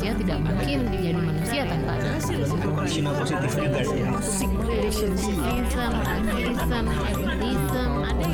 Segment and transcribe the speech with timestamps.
[0.00, 2.10] manusia tidak mungkin jadi manusia tanpa ada
[2.88, 4.00] Cina positif juga sih.
[4.64, 8.24] Racism, atheism, atheism, ada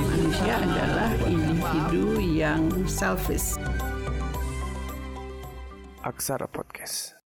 [0.00, 3.60] Manusia adalah individu yang selfish.
[6.00, 7.20] Aksara Podcast.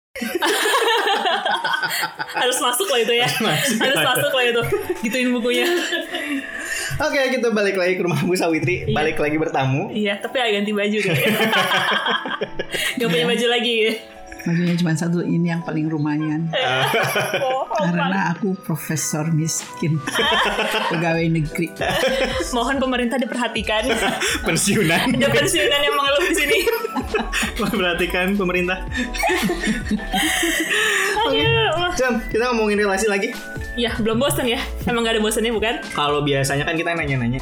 [2.32, 4.62] harus masuk lah itu ya harus masuk lah itu
[5.00, 5.64] gituin bukunya
[7.02, 8.86] Oke, kita balik lagi ke rumah Bu Sawitri.
[8.86, 8.94] Iya.
[8.94, 9.90] Balik lagi bertamu.
[9.90, 11.18] iya tapi agak ganti baju deh
[12.98, 13.94] gak punya baju lagi ya
[14.42, 16.50] Bajunya cuma satu ini yang paling lumayan.
[17.38, 20.02] oh, Karena aku profesor miskin.
[20.90, 21.70] Pegawai negeri.
[22.50, 23.86] mohon pemerintah diperhatikan
[24.46, 25.14] Pensiunan.
[25.14, 26.58] ada pensiunan yang mengeluh di sini
[27.54, 28.82] Perhatikan pemerintah.
[31.22, 31.94] Aduh.
[31.94, 33.30] Jam, kita ngomongin relasi lagi.
[33.78, 37.40] Ya belum bosan ya emang gak ada bosannya bukan Kalau biasanya kan kita nanya-nanya.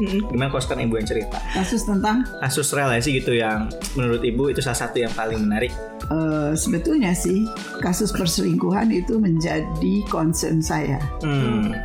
[0.00, 1.36] Gimana kalau sekarang ibu yang cerita?
[1.52, 5.68] Kasus tentang Kasus relasi gitu yang menurut ibu itu salah satu yang paling menarik.
[6.08, 7.44] eh, sebetulnya sih
[7.84, 10.96] kasus perselingkuhan itu menjadi concern saya.
[11.20, 11.76] Hmm.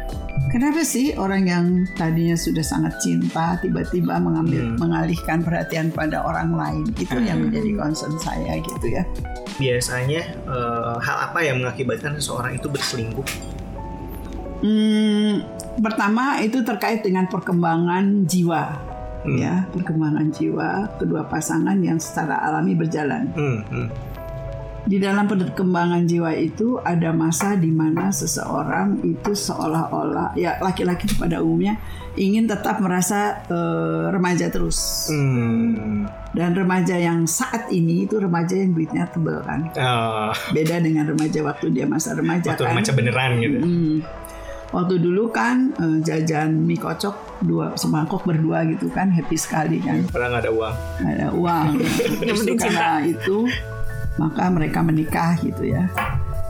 [0.51, 1.65] Kenapa sih orang yang
[1.95, 4.75] tadinya sudah sangat cinta tiba-tiba mengambil Hmm.
[4.79, 6.83] mengalihkan perhatian pada orang lain?
[6.99, 9.03] Itu yang menjadi concern saya gitu ya.
[9.55, 13.23] Biasanya eh, hal apa yang mengakibatkan seseorang itu berselingkuh?
[14.61, 15.41] Hmm,
[15.81, 18.63] pertama itu terkait dengan perkembangan jiwa,
[19.25, 19.37] Hmm.
[19.37, 23.25] ya perkembangan jiwa kedua pasangan yang secara alami berjalan.
[23.33, 23.87] Hmm, hmm.
[24.81, 31.37] Di dalam perkembangan jiwa itu ada masa di mana seseorang itu seolah-olah ya laki-laki pada
[31.37, 31.77] umumnya
[32.13, 35.07] ingin tetap merasa eh, remaja terus.
[35.07, 36.09] Hmm.
[36.33, 39.69] Dan remaja yang saat ini itu remaja yang duitnya tebel kan.
[39.75, 42.71] Ah, Beda dengan remaja waktu dia masa remaja waktu kan.
[42.73, 43.57] remaja beneran gitu.
[43.61, 43.97] Hmm.
[44.71, 49.99] Waktu dulu kan eh, jajan mie kocok dua semangkok berdua gitu kan happy sekali kan
[50.07, 50.75] Padahal nggak ada uang.
[51.05, 51.67] ada uang.
[52.33, 53.37] Justru penting itu
[54.15, 55.87] maka mereka menikah gitu ya.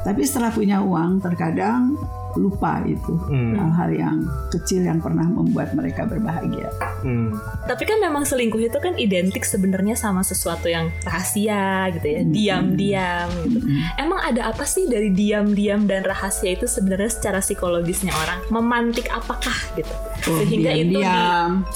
[0.02, 1.94] Tapi setelah punya uang terkadang
[2.32, 3.54] lupa itu Hmm.
[3.54, 4.18] hal-hal yang
[4.50, 6.72] kecil yang pernah membuat mereka berbahagia.
[7.04, 7.36] Hmm.
[7.68, 13.28] Tapi kan memang selingkuh itu kan identik sebenarnya sama sesuatu yang rahasia gitu ya, diam-diam
[13.46, 13.68] gitu.
[13.96, 19.58] Emang ada apa sih dari diam-diam dan rahasia itu sebenarnya secara psikologisnya orang memantik apakah
[19.76, 19.92] gitu,
[20.24, 21.12] Oh, sehingga itu di-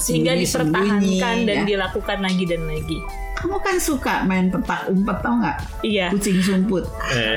[0.00, 1.64] sehingga dipertahankan dan ya.
[1.68, 2.98] dilakukan lagi dan lagi.
[3.46, 5.54] Kamu kan suka main petak umpet tau nggak?
[5.86, 6.82] Iya, Kucing sumput.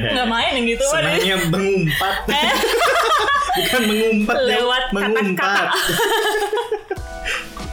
[0.09, 1.05] nggak main yang gitu kan?
[1.05, 2.15] Sebenarnya mengumpat.
[3.61, 5.69] Bukan mengumpat ya, Lewat mengumpat.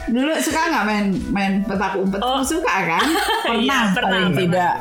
[0.07, 2.21] Dulu suka nggak main main petak umpet?
[2.21, 2.45] Oh.
[2.45, 3.01] Suka kan?
[3.41, 3.57] Pernah,
[3.89, 4.37] Iya, pernah, paling pernah.
[4.37, 4.73] tidak.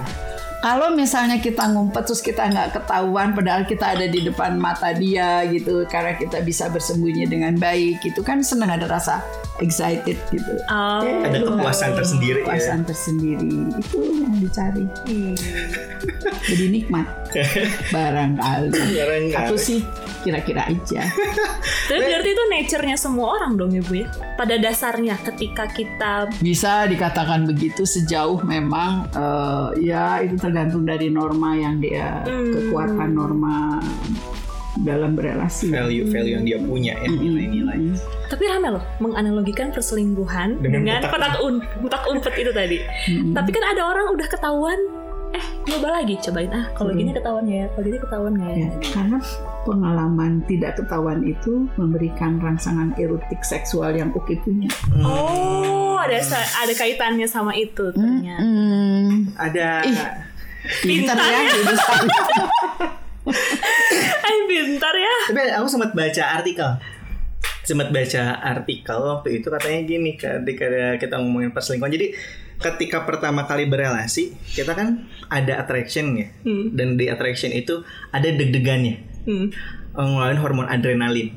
[0.56, 5.44] Kalau misalnya kita ngumpet terus kita nggak ketahuan padahal kita ada di depan mata dia
[5.47, 9.21] gitu karena kita bisa bersembunyi dengan baik itu kan senang ada rasa
[9.61, 10.53] excited gitu.
[10.69, 12.45] Oh, Eh, Ada lu kepuasan tersendiri ya.
[12.45, 14.84] Kepuasan tersendiri itu yang dicari.
[15.06, 15.34] Hmm.
[16.47, 17.06] Jadi nikmat
[17.94, 18.70] barangkali.
[18.97, 19.48] Barangkali.
[19.50, 19.80] Aku sih
[20.22, 21.02] kira-kira aja.
[21.91, 24.08] Tapi berarti itu nature-nya semua orang dong ibu ya.
[24.34, 31.54] Pada dasarnya ketika kita Bisa dikatakan begitu sejauh memang eh, ya itu tergantung dari norma
[31.54, 32.50] yang dia Hmm.
[32.50, 33.78] kekuatan norma
[34.76, 35.72] dalam berelasi.
[35.72, 37.97] Value value yang dia punya ya nilai-nilai.
[38.28, 42.78] Tapi rame loh menganalogikan perselingkuhan Dengan dengan, petak petak un, petak umpet itu tadi.
[43.08, 43.32] Mm-mm.
[43.32, 44.78] Tapi kan ada orang udah ketahuan,
[45.66, 47.00] coba lagi cobain ah kalau Hmm.
[47.00, 48.49] gini ketahuan nggak ya, kalau gini ketahuan ya.
[48.49, 49.19] Ya, karena
[49.62, 54.71] pengalaman tidak ketahuan itu memberikan rangsangan erotik seksual yang oke punya.
[54.97, 58.41] Oh ada sa- ada kaitannya sama itu ternyata.
[58.41, 59.99] Hmm, Ada Ih.
[60.81, 61.41] pintar ya.
[64.22, 65.15] Eh pintar ya.
[65.27, 66.71] Tapi aku sempat baca artikel.
[67.62, 70.66] Sempat baca artikel waktu itu katanya gini ketika
[70.97, 71.91] kita ngomongin perselingkuhan.
[71.91, 72.15] Jadi
[72.56, 76.28] ketika pertama kali berelasi, kita kan ada attraction ya.
[76.43, 76.72] Hmm.
[76.72, 78.97] Dan di attraction itu ada deg-degannya.
[79.28, 79.49] Hmm.
[79.97, 81.33] Ngeluarin hormon adrenalin.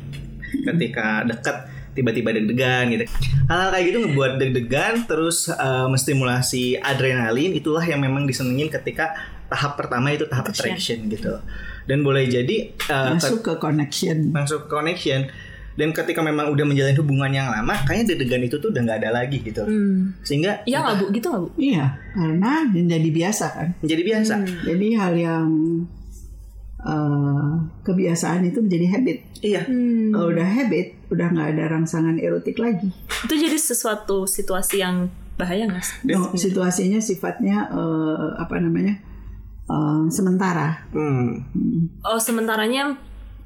[0.49, 1.57] Ketika deket
[1.97, 3.05] tiba-tiba deg-degan gitu.
[3.51, 9.11] Hal-hal kayak gitu ngebuat deg-degan terus eh, menstimulasi adrenalin itulah yang memang disenengin ketika
[9.49, 11.41] tahap pertama itu tahap attraction, gitu.
[11.89, 14.29] Dan boleh jadi eh, Masuk ke connection.
[14.31, 15.27] masuk connection
[15.79, 19.11] dan ketika memang udah menjalin hubungan yang lama kayaknya deg-degan itu tuh udah nggak ada
[19.15, 20.11] lagi gitu Hmm.
[20.21, 21.49] sehingga Iya nggak bu, gitu nggak bu?
[21.55, 23.67] Iya, karena menjadi biasa kan.
[23.79, 25.47] menjadi biasa Jadi hal yang
[26.79, 29.17] eh, kebiasaan itu menjadi habit.
[29.41, 30.11] iya Hmm.
[30.11, 32.87] Kalau udah habit, udah nggak ada rangsangan erotik lagi.
[33.23, 35.95] Itu jadi sesuatu situasi yang bahaya nggak sih?
[36.07, 38.95] No, situasinya sifatnya eh, apa namanya
[39.65, 40.87] eh, sementara.
[40.91, 41.27] hmm.
[41.51, 41.81] Hmm.
[42.01, 42.95] Oh sementaranya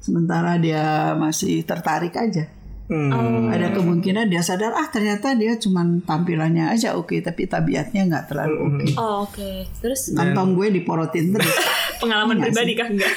[0.04, 2.44] Sementara dia masih tertarik aja.
[2.84, 3.48] Hmm.
[3.48, 8.56] Ada kemungkinan dia sadar ah ternyata dia cuman tampilannya aja oke tapi tabiatnya nggak terlalu
[8.60, 8.84] oke.
[9.00, 9.64] Oh, oke.
[9.80, 11.48] Terus Kantong gue diporotin terus.
[12.04, 13.12] pengalaman pribadi kah enggak?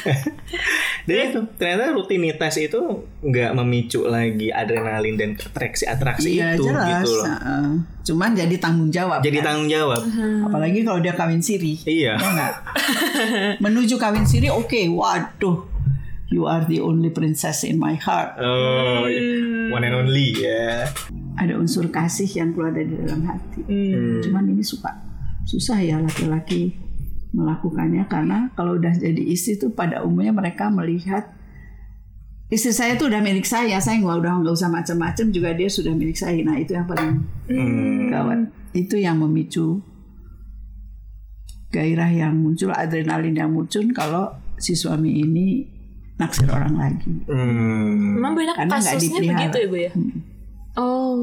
[1.08, 2.80] Dan itu ternyata rutinitas itu
[3.24, 7.04] nggak memicu lagi adrenalin dan atraksi-atraksi Iya itu jelas.
[7.04, 7.26] gitu loh.
[7.28, 7.68] Heeh.
[8.12, 9.20] Cuman jadi tanggung jawab.
[9.24, 9.46] Jadi kan?
[9.52, 10.04] tanggung jawab.
[10.48, 11.80] Apalagi kalau dia kawin siri.
[11.88, 12.20] Iya.
[12.20, 12.50] Ya?
[13.64, 14.92] Menuju kawin siri oke.
[14.92, 15.77] Waduh.
[16.28, 18.36] You are the only princess in my heart.
[18.36, 19.08] Oh,
[19.72, 20.92] one and only ya.
[21.40, 23.64] Ada unsur kasih yang keluar dari dalam hati.
[23.64, 24.20] Hmm.
[24.20, 24.92] Cuman ini suka
[25.48, 26.76] susah ya laki-laki
[27.32, 31.32] melakukannya karena kalau udah jadi istri tuh pada umumnya mereka melihat
[32.52, 35.96] istri saya tuh udah milik saya, saya nggak udah nggak usah macam-macam juga dia sudah
[35.96, 36.44] milik saya.
[36.44, 38.12] Nah itu yang paling Hmm.
[38.12, 38.52] gawat.
[38.76, 39.80] Itu yang memicu
[41.72, 45.77] gairah yang muncul, adrenalin yang muncul kalau si suami ini
[46.18, 47.14] naksir orang lagi.
[47.30, 48.18] Hmm.
[48.18, 49.92] Memang banyak Karena kasusnya begitu ya, Bu ya?
[50.78, 51.18] Oh.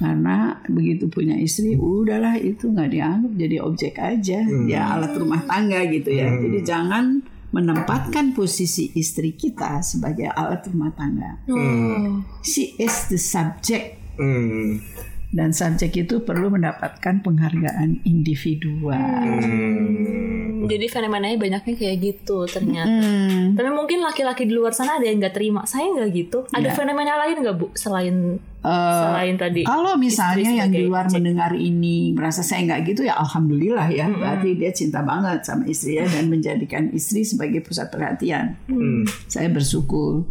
[0.00, 5.84] Karena begitu punya istri, udahlah itu nggak dianggap jadi objek aja, ya alat rumah tangga
[5.92, 6.32] gitu ya.
[6.32, 7.20] Jadi jangan
[7.52, 11.44] menempatkan posisi istri kita sebagai alat rumah tangga.
[11.52, 12.24] Oh.
[12.40, 14.84] She is the subject Hmm.
[15.32, 19.00] dan subjek itu perlu mendapatkan penghargaan individual.
[19.00, 20.39] Hmm.
[20.66, 22.90] Jadi fenomenanya banyaknya kayak gitu ternyata.
[22.90, 23.54] Hmm.
[23.54, 25.62] Tapi mungkin laki-laki di luar sana ada yang nggak terima.
[25.64, 26.44] Saya nggak gitu.
[26.50, 26.74] Ada Ya.
[26.74, 28.16] fenomena lain nggak bu selain
[28.60, 28.68] Eh,
[29.00, 29.64] selain tadi?
[29.64, 34.52] Kalau misalnya yang di luar mendengar ini merasa saya nggak gitu ya alhamdulillah ya berarti
[34.52, 38.60] dia cinta banget sama istrinya dan menjadikan istri sebagai pusat perhatian.
[38.68, 39.08] Hmm.
[39.24, 40.28] Saya bersyukur.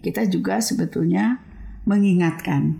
[0.00, 1.40] Kita juga sebetulnya
[1.84, 2.76] mengingatkan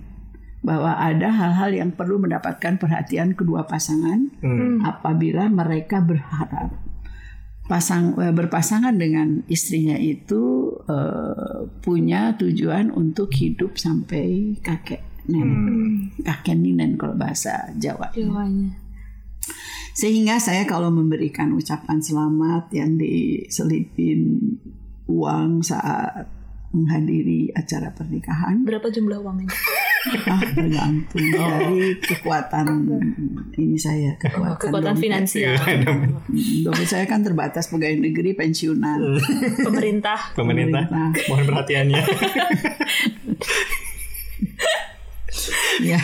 [0.61, 4.85] bahwa ada hal-hal yang perlu mendapatkan perhatian kedua pasangan Hmm.
[4.85, 6.76] apabila mereka berharap
[7.70, 16.58] pasang eh, berpasangan dengan istrinya itu eh, punya tujuan untuk hidup sampai kakek nenek kakek
[16.58, 18.75] ninen kalau bahasa Jawa Jiwanya.
[19.94, 24.58] sehingga saya kalau memberikan ucapan selamat yang diselipin
[25.06, 26.26] uang saat
[26.70, 29.50] menghadiri acara pernikahan Berapa jumlah uangnya?
[30.00, 32.67] Ah tergantung dari kekuatan
[33.55, 35.02] ini saya kekuatan, Kekuatan dompet.
[35.02, 35.55] finansial.
[36.62, 39.20] dompet saya kan terbatas pegawai negeri pensiunan
[39.61, 40.32] Pemerintah.
[40.32, 41.29] Pemerintah, Pemerintah.
[41.29, 42.00] mohon perhatiannya.
[45.81, 45.97] ya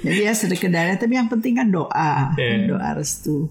[0.00, 2.68] jadi ya sedekedarnya tapi yang penting kan doa Iya.
[2.68, 3.50] doa restu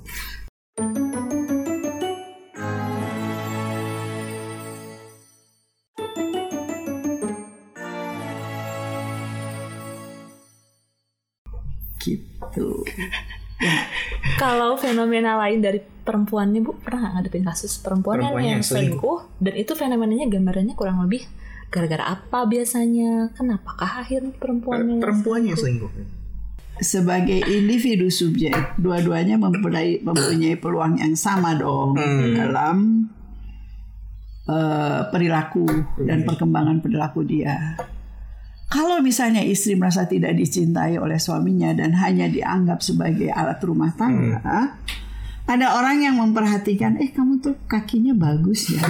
[14.79, 19.53] fenomena lain dari perempuannya bu pernah nggak ngadepin kasus perempuan, Perempuan yang yang selingkuh dan
[19.59, 21.27] itu fenomenanya gambarannya kurang lebih
[21.69, 23.29] gara-gara apa biasanya?
[23.37, 24.97] Kenapakah akhirnya perempuannya?
[24.97, 25.91] Perempuan yang selingkuh.
[26.79, 31.99] sebagai individu subjek dua-duanya mempunyai mempunyai peluang yang sama dong
[32.39, 33.03] dalam
[34.47, 35.67] eh, perilaku
[35.99, 37.75] dan perkembangan perilaku dia.
[38.69, 44.77] Kalau misalnya istri merasa tidak dicintai oleh suaminya dan hanya dianggap sebagai alat rumah tangga,
[45.50, 48.86] ada orang yang memperhatikan, eh kamu tuh kakinya bagus ya,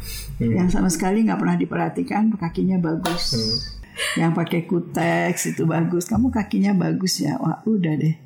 [0.56, 3.36] yang sama sekali nggak pernah diperhatikan kakinya bagus,
[4.16, 8.16] yang pakai kuteks itu bagus, kamu kakinya bagus ya, wah udah deh,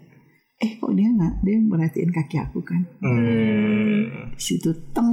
[0.63, 4.31] eh kok dia nggak, dia merhatiin kaki aku kan, Hmm.
[4.39, 5.11] situ teng,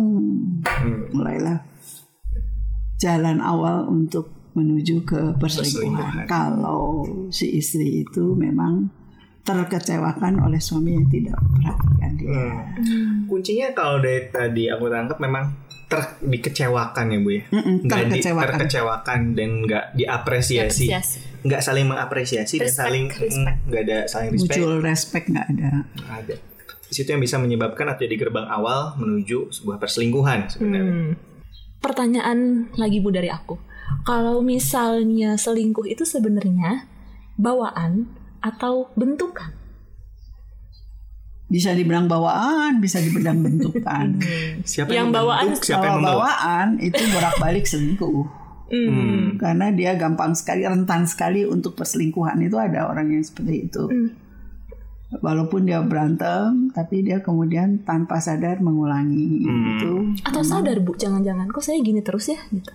[1.10, 1.66] mulailah
[3.02, 6.26] jalan awal untuk menuju ke perselingkuhan.
[6.26, 8.92] Kalau si istri itu memang
[9.42, 12.46] terkecewakan oleh suami yang tidak memperhatikan dia.
[13.26, 15.50] Kuncinya kalau dari tadi aku tangkap memang
[15.90, 17.44] ter dikecewakan ya bu ya.
[17.50, 18.46] Mm-mm, Nggak di- terkecewakan.
[18.54, 21.18] terkecewakan dan nggak diapresiasi, Apresiasi.
[21.42, 23.58] nggak saling mengapresiasi dan Respect, saling respect.
[23.58, 24.54] mm, nggak ada saling respect.
[24.54, 25.72] Muncul respect nggak ada.
[25.90, 26.36] Nggak ada.
[26.86, 30.94] Di situ yang bisa menyebabkan atau jadi gerbang awal menuju sebuah perselingkuhan sebenarnya.
[30.94, 31.14] Hmm.
[31.80, 32.38] Pertanyaan
[32.76, 33.58] lagi bu dari aku.
[34.02, 36.88] Kalau misalnya selingkuh itu sebenarnya
[37.36, 39.54] bawaan atau bentukan?
[41.46, 44.22] Bisa dibilang bawaan, bisa dibilang bentukan.
[44.62, 46.18] Siapa Yang bawaan- membentuk, siapa Kalau yang membawa?
[46.22, 48.22] bawaan itu bolak-balik selingkuh.
[48.70, 49.42] Hmm.
[49.42, 53.84] Karena dia gampang sekali, rentan sekali untuk perselingkuhan itu ada orang yang seperti itu.
[53.84, 54.14] Hmm.
[55.10, 60.14] Walaupun dia berantem, tapi dia kemudian tanpa sadar mengulangi itu.
[60.22, 62.38] Atau sadar bu, jangan-jangan kok saya gini terus ya?
[62.54, 62.70] Gitu.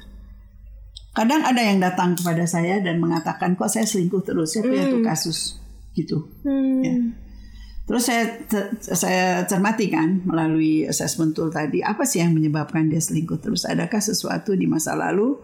[1.15, 5.01] Kadang ada yang datang kepada saya dan mengatakan kok saya selingkuh terus, saya punya tuh
[5.01, 5.07] Hmm.
[5.07, 5.39] kasus
[5.95, 6.27] gitu.
[6.43, 6.83] Hmm.
[6.83, 6.95] Ya.
[7.85, 8.25] Terus saya
[8.81, 13.63] saya cermati kan melalui assessment tool tadi apa sih yang menyebabkan dia selingkuh terus?
[13.69, 15.37] Adakah sesuatu di masa lalu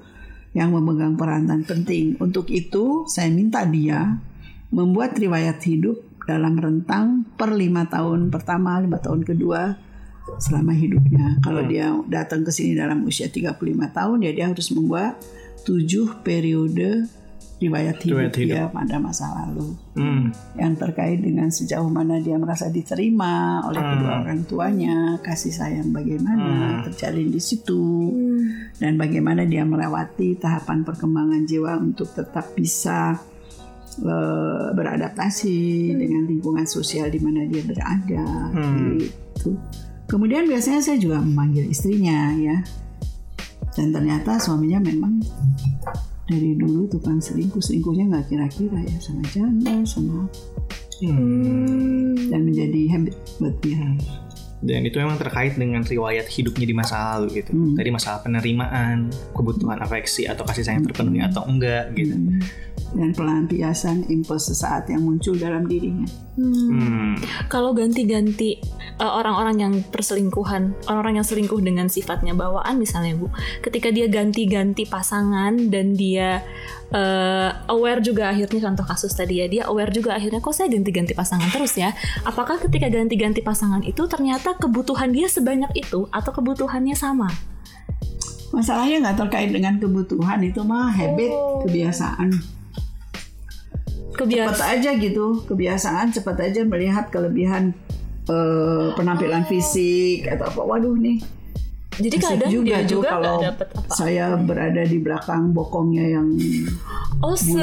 [0.57, 2.19] yang memegang peranan penting.
[2.19, 4.19] Untuk itu saya minta dia
[4.75, 9.89] membuat riwayat hidup dalam rentang per lima tahun pertama, lima tahun kedua
[10.39, 11.41] selama hidupnya.
[11.43, 13.57] Kalau dia datang ke sini dalam usia 35
[13.91, 15.19] tahun, ya dia harus membuat
[15.67, 17.05] tujuh periode
[17.61, 18.57] riwayat hidup, hidup.
[18.57, 20.33] dia pada masa lalu Hmm.
[20.57, 26.81] yang terkait dengan sejauh mana dia merasa diterima oleh kedua orang tuanya, kasih sayang bagaimana
[26.89, 28.09] terjalin di situ,
[28.81, 33.21] dan bagaimana dia melewati tahapan perkembangan jiwa untuk tetap bisa
[34.01, 35.59] eh, beradaptasi
[35.93, 38.25] dengan lingkungan sosial di mana dia berada,
[38.97, 39.53] gitu.
[40.11, 42.59] Kemudian biasanya saya juga memanggil istrinya ya,
[43.79, 45.23] dan ternyata suaminya memang
[46.26, 50.26] dari dulu tukang selingkuh selingkuhnya nggak kira-kira ya sama janda sama
[52.31, 53.81] dan menjadi habit buat dia
[54.61, 57.57] Dan itu memang terkait dengan riwayat hidupnya di masa lalu gitu.
[57.57, 57.73] Hmm.
[57.73, 62.12] Tadi masalah penerimaan, kebutuhan afeksi atau kasih sayang terpenuhi atau enggak gitu.
[62.94, 66.09] Dan pelampiasan impuls sesaat yang muncul dalam dirinya
[66.40, 67.20] Hmm.
[67.52, 68.56] Kalau ganti-ganti
[68.97, 73.28] uh, orang-orang yang perselingkuhan, orang-orang yang selingkuh dengan sifatnya bawaan misalnya Bu,
[73.61, 76.40] ketika dia ganti-ganti pasangan dan dia
[76.97, 81.12] uh, aware juga akhirnya contoh kasus tadi ya, dia aware juga akhirnya kok saya ganti-ganti
[81.12, 81.92] pasangan terus ya.
[82.25, 87.28] Apakah ketika ganti-ganti pasangan itu ternyata kebutuhan dia sebanyak itu atau kebutuhannya sama?
[88.50, 91.62] masalahnya nggak terkait dengan kebutuhan itu mah habit Oh.
[91.62, 92.35] kebiasaan
[94.23, 95.27] cepat aja gitu.
[95.45, 97.73] Kebiasaan cepat aja melihat kelebihan
[98.25, 100.61] eh, penampilan fisik atau apa.
[100.67, 101.19] Waduh nih.
[102.00, 103.93] Jadi kadang dia tuh juga kalau dapet apa.
[103.93, 106.33] saya berada di belakang bokongnya yang
[107.21, 107.61] Oh se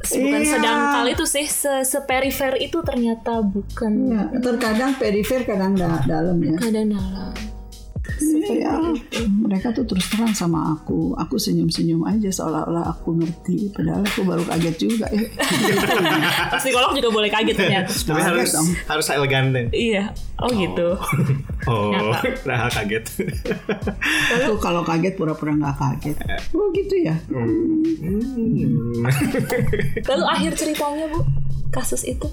[0.00, 0.52] bukan Iya.
[0.56, 1.44] sedangkal itu sih.
[1.44, 3.92] Se, seperifer itu ternyata bukan.
[4.08, 6.56] Ya, terkadang perifer kadang da- dalam ya.
[6.56, 7.32] Kadang dalam.
[8.50, 8.96] Iya,
[9.28, 11.12] mereka tuh terus terang sama aku.
[11.14, 13.70] Aku senyum-senyum aja seolah-olah aku ngerti.
[13.70, 15.06] Padahal aku baru kaget juga.
[16.50, 17.92] Eh, Psikolog juga boleh kaget ternyata.
[17.92, 18.68] Tapi harus dong.
[18.88, 19.66] harus elegan deh.
[19.70, 20.10] iya.
[20.40, 20.96] Oh gitu.
[21.68, 22.24] Oh, Nyata.
[22.48, 23.04] nah kaget.
[24.32, 26.16] aku kalau kaget pura-pura nggak kaget.
[26.56, 27.14] Oh gitu ya.
[30.08, 31.20] Lalu akhir ceritanya bu,
[31.68, 32.26] kasus itu.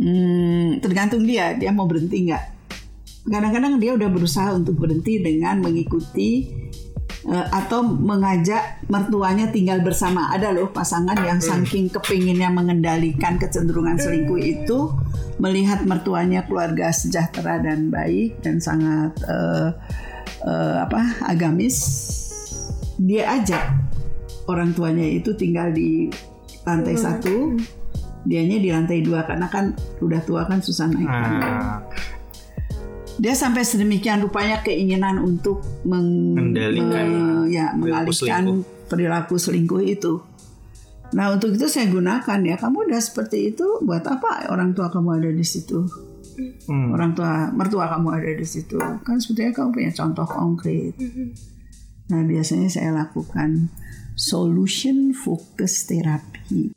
[0.00, 1.52] Hmm, tergantung dia.
[1.54, 2.57] Dia mau berhenti nggak?
[3.28, 6.48] Kadang-kadang dia udah berusaha untuk berhenti dengan mengikuti
[7.28, 10.32] eh, atau mengajak mertuanya tinggal bersama.
[10.32, 14.90] Ada loh pasangan yang saking kepinginnya mengendalikan kecenderungan selingkuh itu
[15.38, 19.70] melihat mertuanya keluarga sejahtera dan baik dan sangat eh,
[20.48, 21.76] eh, apa agamis,
[22.98, 23.62] dia ajak
[24.48, 26.08] orang tuanya itu tinggal di
[26.64, 27.56] lantai satu,
[28.24, 31.48] dianya di lantai dua karena kan udah tua kan susah naik tangga.
[31.48, 31.78] Nah,
[33.18, 40.22] Dia sampai sedemikian rupanya keinginan untuk meng- Mengendalikan me- ya, mengalihkan perilaku selingkuh itu.
[41.12, 45.24] Nah untuk itu saya gunakan ya kamu udah seperti itu buat apa orang tua kamu
[45.24, 45.88] ada di situ
[46.68, 46.94] hmm.
[46.94, 50.94] orang tua mertua kamu ada di situ kan sebetulnya kamu punya contoh konkret.
[52.12, 53.72] Nah biasanya saya lakukan
[54.18, 56.76] solution focus therapy.